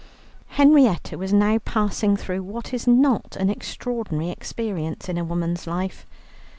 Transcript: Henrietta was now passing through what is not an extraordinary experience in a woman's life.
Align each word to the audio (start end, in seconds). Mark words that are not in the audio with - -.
Henrietta 0.57 1.15
was 1.15 1.31
now 1.31 1.59
passing 1.59 2.17
through 2.17 2.41
what 2.41 2.73
is 2.73 2.87
not 2.87 3.35
an 3.35 3.51
extraordinary 3.51 4.31
experience 4.31 5.07
in 5.07 5.15
a 5.19 5.23
woman's 5.23 5.67
life. 5.67 6.07